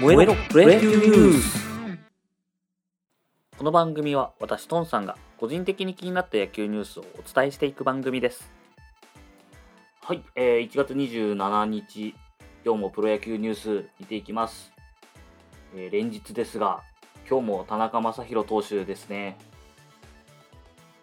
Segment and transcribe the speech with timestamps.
[0.00, 1.64] 燃えろプロ野球ニュース
[3.56, 8.50] この番組は私トンさんが個人的に気になった野球ニュースをお伝えしていく番組です。
[10.02, 12.14] はい、えー、1月27日
[12.64, 14.72] 今日もプロ野球ニュース見ていきます、
[15.76, 16.82] えー連日ですが
[17.30, 19.38] 今日も田中将大投手ですね。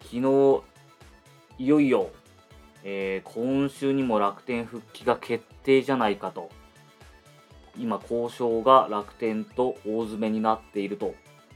[0.02, 0.62] 昨日
[1.58, 2.10] いよいよ、
[2.84, 6.50] えー今週にも楽天復帰が決定じゃないかと
[7.78, 11.14] 今交渉が楽天と大詰めになっていると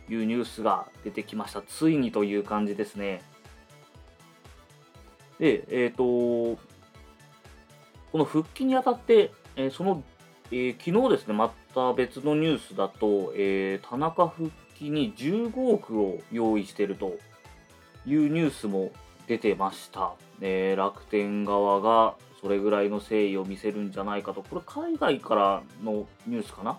[0.09, 1.63] いうニュースが出てきました。
[1.63, 3.23] ついにという感じですね。
[5.39, 6.59] でえっ、とこ
[8.15, 10.03] の復帰にあたって、えーその、
[10.51, 17.19] えー昨日ですねまた別のニュースだと、え田中復帰に15億を用意していると
[18.07, 18.93] いうニュースも
[19.27, 22.15] 出てました、え楽天側が
[22.47, 24.41] それぐらいの誠意を見せるんじゃないかと。
[24.41, 26.79] これ海外からのニュースかな。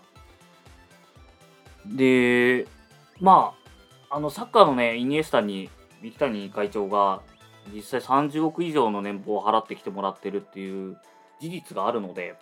[1.85, 2.65] で
[3.19, 3.53] ま
[4.09, 5.69] ああのサッカーのねイニエスタに
[6.01, 7.21] 三木谷会長が
[7.73, 10.97] 実際30億以上の年俸を払ってきてもらってるっていう
[11.41, 12.35] 事実があるので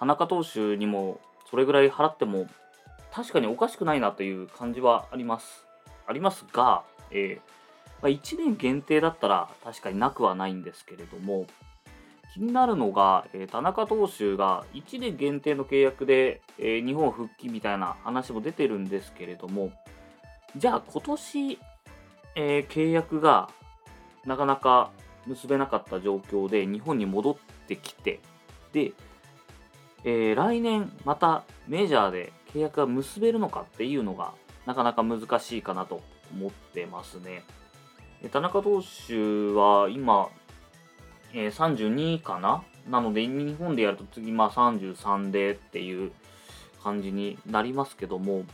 [0.00, 2.48] 田中投手にもそれぐらい払っても
[3.12, 5.66] 確かにおかしくないなという感じはあります。
[6.08, 11.46] ありますが、えーま、1年限定だったら確かになくはないんですけれども
[12.32, 19.72] 気になるのが、え田中投手が1年限定の契約で、え日本復帰みたいな話も出てるんですけれども
[20.56, 21.58] じゃあ今年、
[22.36, 23.50] え契約が
[24.24, 24.90] なかなか
[25.26, 28.20] 結べなかった状況で日本に戻ってきて
[28.72, 28.92] で、
[30.04, 34.32] えー来年またメジャーで契約が結べるのかっていうのが
[34.66, 36.00] なかなか難しいかなと
[36.32, 37.42] 思ってますね。
[38.28, 40.28] 田中投手は今、
[41.32, 42.62] えー32かな？
[42.88, 46.12] なので日本でやると次まあ33でっていう
[46.82, 48.44] 感じになりますけども、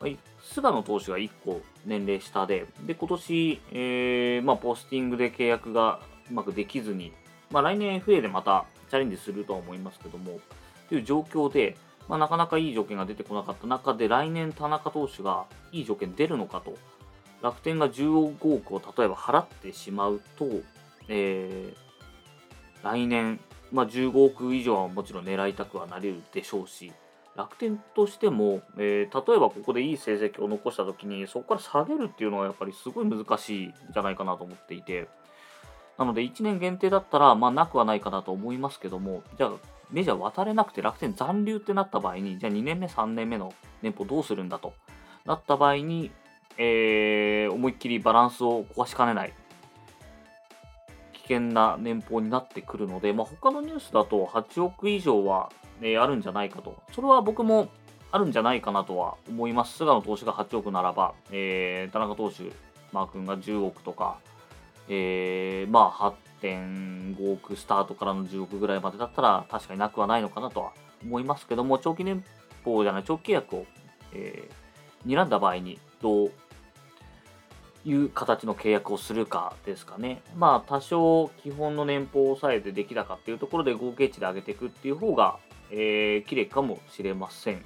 [0.00, 0.06] ま
[0.40, 7.12] 菅野投手が1個年齢下で、で今年、えーまあ、ポスティングで契約がうまくできずに、
[7.50, 10.40] まあ、来年 FA でまたチャレンジするとは思いますけども、
[10.88, 11.76] という状況で、
[12.08, 16.76] まあ、なかなかいい条件が出てこなかった中で、来年田中投手がいい条件出るのかと、
[17.42, 20.46] 楽天が15億を例えば払ってしまうと、
[21.08, 21.91] えー
[22.82, 26.92] 来年、まあ、15億以上はもちろん狙いたくはなれるでしょうし、
[27.36, 35.08] 楽天としても、えー例えばここでいい成績を残したときに、そこから下げるっていうのはやっぱりすごい難しいんじゃないかなと思っていて、
[35.98, 39.52] なので1年限定だったら、まあ、なくはないかなと思いますけども、じゃあ、
[39.90, 44.72] メジャー渡れなくて楽天残留ってなった場合に、じゃあ2年目、3年目の年俸どうするんだと
[45.24, 46.10] なった場合に、
[46.58, 49.32] えー思いっきりバランスを壊しかねない。
[51.22, 55.50] 危険な年俸になってくるので、まあ、他のニュースだと8億以上は、
[55.80, 56.80] えーあるんじゃないかと。
[56.92, 57.68] それは僕も
[58.10, 59.78] あるんじゃないかなとは思います。
[59.78, 62.52] 菅野投手が8億ならば、えー田中投手、
[62.92, 64.18] マー君が10億とか、
[64.88, 70.72] えーまあ8.5億スタートからの10億ぐらいまでだったら確かになくはないのかなとは
[71.04, 72.24] 思いますけども、長期年
[72.64, 73.66] 俸じゃない、長期契約を、
[74.12, 74.62] えー
[75.04, 76.32] 睨んだ場合にどう
[77.84, 80.22] いう形の契約をするかですかね。
[80.36, 85.38] まあ多少基本の年俸を抑えてできたかっていうところで合計値で上げていくっていう方が、
[85.70, 87.64] えー、綺麗かもしれません。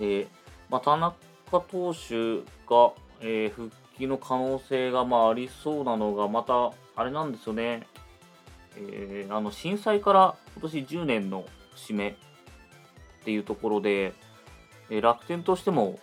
[0.00, 0.28] えー
[0.68, 1.14] まあ、田中
[1.50, 7.86] 投手が、えー復帰の可能性がまあありそうなのがまたあれなんですよね。
[8.76, 12.14] えーあの震災から今年10年の節目っ
[13.24, 14.14] ていうところで、
[14.90, 15.98] えー楽天としても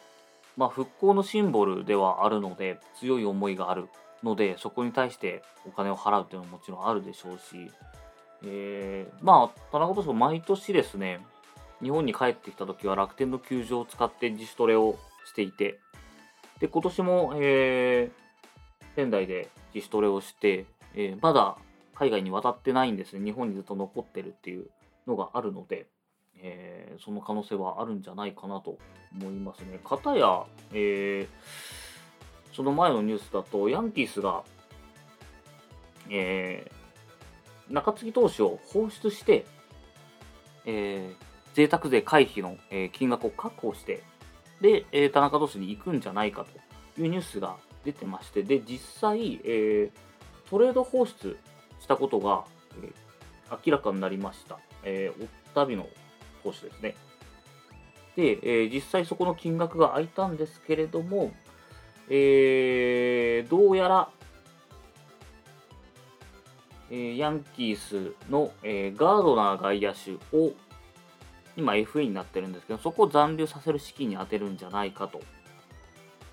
[0.57, 3.89] まあ、復興のシンボルではあるので強い思いがある
[4.23, 7.71] のでそこに対してお金を払うっていうのももちろんあるでしょうし、
[8.43, 11.19] えーまあ田中投手も毎年ですね
[11.81, 15.79] 日本に帰ってきた時は楽天の球場を使って自主トレをしていて
[16.59, 18.25] で今年も、えー
[18.95, 21.57] 仙台で自主トレをして、えーまだ
[21.95, 23.24] 海外に渡ってないんですね。
[23.24, 24.68] 日本にずっと残ってるっていう
[25.07, 25.88] のがあるので、
[26.45, 28.77] えーその可能性はあるんじゃないかなと
[29.13, 29.80] 思いますね。
[29.83, 31.27] かたや、えー
[32.53, 34.44] その前のニュースだと、ヤンキースが、
[36.09, 39.44] えー中継ぎ投手を放出して、
[40.65, 44.03] えー、贅沢税回避の、え金額を確保して、
[44.62, 51.38] で、えー田中投手に行くんじゃないかというニュースが出てまして、で、実際、えートレード放出
[51.80, 52.45] したことが、
[52.81, 52.94] えー
[53.65, 54.59] 明らかになりました。
[54.83, 55.88] えーオッタビノ
[56.45, 56.95] 投手ですね。
[58.15, 61.31] で、えー実際そこの金額が空いたんですけれども、
[62.09, 64.09] えーどうやら、
[66.92, 70.53] えーヤンキースの、えーガードナー外野手を、
[71.57, 75.21] 今 FA になってるんですけど、そこを残留させる資金に充てるんじゃないかと。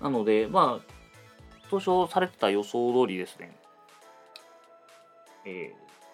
[0.01, 0.93] なので、まあ、
[1.69, 3.57] 当初されてた予想通りですね、
[5.45, 5.73] え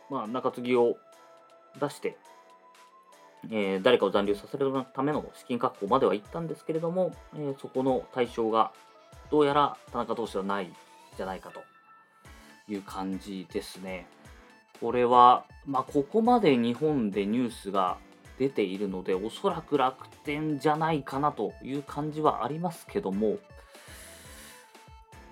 [0.09, 0.95] ー、まあ、中継ぎを
[1.79, 2.17] 出して、
[3.45, 8.71] えー、誰かを残留させるための資金確保までは行ったんですけれども、えー、そこの対象が
[9.31, 10.75] どうやら田中投手はないん
[11.15, 11.61] じゃないかと
[12.71, 14.07] いう感じですね。
[14.79, 17.97] これは、まあ、ここまで日本でニュースが
[18.37, 23.37] 出ているので、おそらく楽天じゃないかなという感じはありますけども、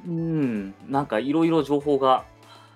[0.05, 2.25] うん、なんかいろいろ情報が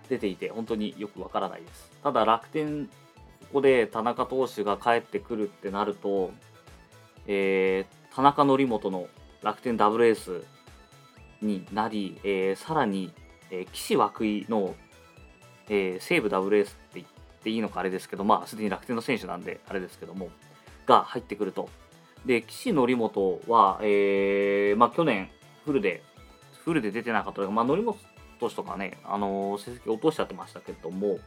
[0.07, 1.91] 出ていて、本当によくわからないです。
[2.01, 2.89] ただ楽天、
[3.51, 6.31] ここで田中投手が帰ってくるってなると、
[7.27, 9.07] えー、田中則本の
[9.43, 10.45] 楽天ダブルエース
[11.41, 13.11] になり、えー、さらに、
[13.49, 14.73] えー、岸涌井の、
[15.67, 17.07] えー、西武ダブルエースって言っ
[17.43, 20.29] ていいのかあれですけど、まあ、すでに楽天の選手なんで、あれですけども、
[20.85, 21.67] が入ってくると。
[22.25, 25.29] で、岸則本は、えー、まあ、去年、
[25.65, 26.03] フルで、
[26.63, 27.97] フルで出てなかったまあ、則本
[28.39, 31.19] 投手とかね、あのー、成績落としちゃってましたけども、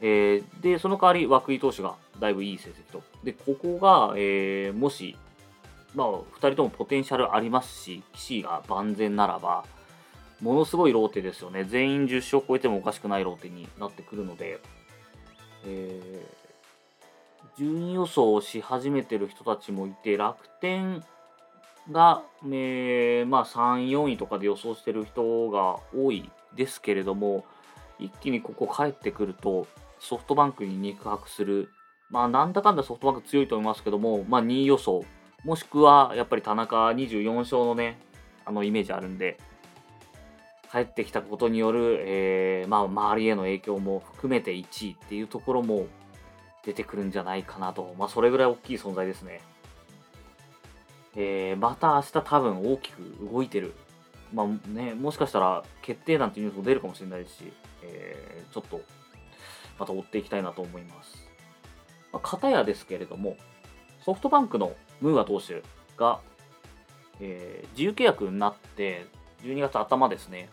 [0.00, 3.02] えー、で、その代わり、涌井投手がだいぶいい成績と。
[3.24, 5.16] で、ここが、えー、もし、
[5.94, 9.64] まあ、2人ともポテンシャルありますし、騎士が万全ならば、
[10.40, 11.64] ものすごいローテですよね。
[11.64, 14.60] 全員10勝超えてもおかしくないローテになってくるので、
[15.66, 21.02] えー、順位予想をし始めてる人たちもいて、楽天
[21.90, 27.44] が、えー、まあ、3、4位とかで予想してる人が多いですけれども、
[27.98, 29.66] 一気にここ帰ってくると、
[30.00, 31.70] ソフトバンクに肉薄する、
[32.10, 35.04] まあ、なんだかんだソフトバンク強いと思いますけども、まあ、2位予想、
[35.44, 37.98] もしくはやっぱり田中24勝のね、
[38.44, 39.38] あのイメージあるんで、
[40.70, 45.86] 帰ってきたことによる、えー、まあ、周りへの影響も含めて1位っていうところも
[46.64, 49.40] 出てくるんじゃないかなと、まあ、それぐらい大きい存在ですね。
[51.16, 53.02] えー、また明日多分大きく
[53.32, 53.74] 動いてる。
[54.32, 57.52] まあね、もしかしたら決定なんていうニュースも出るかもしれないですし、
[57.82, 58.82] えー、ちょっと
[59.78, 61.28] また追っていきたいなと思います。
[62.12, 63.36] まあ、片やですけれども、
[64.04, 65.62] ソフトバンクのムーア投手
[65.96, 66.20] が、
[67.20, 69.06] えー、自由契約になって、
[69.42, 70.48] 12月頭ですね。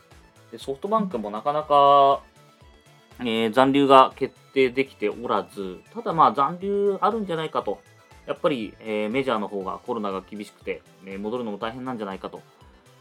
[0.52, 2.22] でソフトバンクもなかなか、
[3.20, 7.80] えー、残留が決定できておらず、ただまあ残留あるんじゃないかと
[8.28, 12.42] やっぱり、えー、メジャーの方がコロナが厳しくて、え、戻るのも大変なんじゃないかと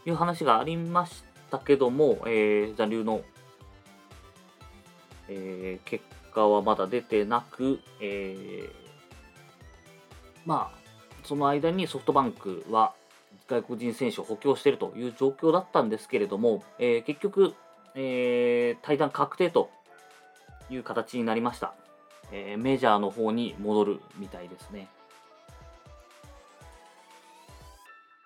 [0.05, 3.21] いう話がありましたけども、え、残留の、
[5.29, 8.69] え結果はまだ出てなく、え
[10.45, 10.77] まあ、
[11.23, 12.93] その間にソフトバンクは
[13.47, 17.53] 外国人選手を補強しているという状況だったんですけれども、え結局、
[17.95, 19.69] え対談確定と
[20.69, 21.73] いう形になりました。
[22.31, 24.87] えメジャーの方に戻るみたいですね。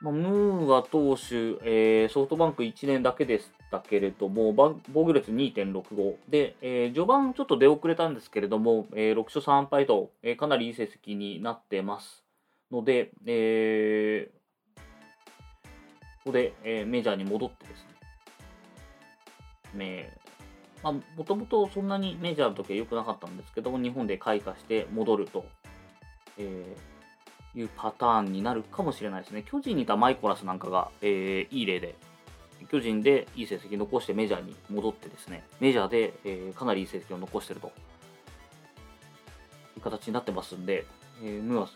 [0.02, 12.24] まあ、ムーア投手、えー、ソフトバンク1年だけでしたけれども、防御率2.65で、えー、序盤ちょっと出遅れたんですけれども、えー、6勝3敗と、えー、かなりいい成績になってます
[12.72, 14.84] ので、えー、こ
[16.26, 17.86] こで、えー、メジャーに戻ってです
[19.76, 20.18] ね、
[20.84, 25.46] まあ、もともとそんなにメジャーの時は良くなかったんですけども、日本で開花して戻ると。
[26.38, 27.00] えー
[27.56, 29.44] いうパターンになるかもしれないですね。
[29.44, 31.96] 巨人にいたマイコラスなんかが、えー、いい例で、
[32.68, 37.72] 巨人でいい成績残してメジャーに戻ってですね、メジャーで、えー、かなりいい成績を残してるとい
[39.78, 40.86] う形になってますんで、
[41.24, 41.70] えー、ムーア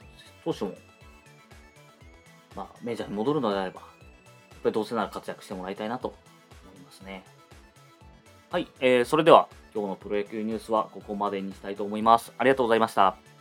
[0.43, 0.75] 投手も、
[2.55, 3.87] まあ、メジャーに戻るのであれば、や
[4.57, 6.17] っぱりどうせなら活躍してもらいたいなと思
[6.75, 7.23] いますね。
[8.51, 12.33] はい、えー、それでは今日のプロ野球ニュースはここまでにしたいと思います。
[12.37, 13.32] ありがとうございました。